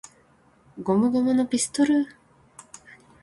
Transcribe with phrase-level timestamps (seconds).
[0.81, 2.07] ゴムゴムのピストル!!!